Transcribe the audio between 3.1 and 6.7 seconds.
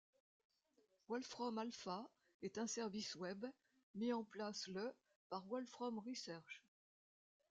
web mis en place le par Wolfram Research.